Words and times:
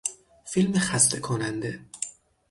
فیلم 0.45 0.79
خسته 0.79 1.19
کننده 1.19 1.79